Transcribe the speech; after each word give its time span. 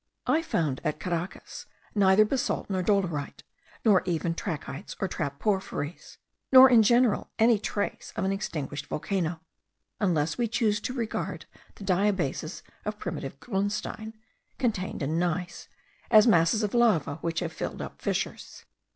I 0.25 0.41
found 0.41 0.81
at 0.83 0.99
Caracas 0.99 1.67
neither 1.93 2.25
basalt 2.25 2.71
nor 2.71 2.81
dorolite, 2.81 3.43
nor 3.85 4.01
even 4.07 4.33
trachytes 4.33 4.95
or 4.99 5.07
trap 5.07 5.37
porphyries; 5.37 6.17
nor 6.51 6.67
in 6.71 6.81
general 6.81 7.29
any 7.37 7.59
trace 7.59 8.11
of 8.15 8.23
an 8.25 8.31
extinguished 8.31 8.87
volcano, 8.87 9.41
unless 9.99 10.39
we 10.39 10.47
choose 10.47 10.81
to 10.81 10.93
regard 10.93 11.45
the 11.75 11.83
diabases 11.83 12.63
of 12.83 12.97
primitive 12.97 13.39
grunstein, 13.39 14.13
contained 14.57 15.03
in 15.03 15.19
gneiss, 15.19 15.67
as 16.09 16.25
masses 16.25 16.63
of 16.63 16.73
lava, 16.73 17.17
which 17.17 17.41
have 17.41 17.53
filled 17.53 17.79
up 17.79 18.01
fissures. 18.01 18.65